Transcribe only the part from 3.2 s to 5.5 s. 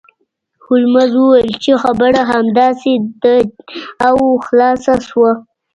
ده او خلاصه شوه